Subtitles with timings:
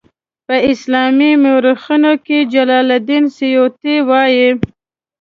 [0.47, 4.49] په اسلامي مورخینو کې جلال الدین سیوطي وایي.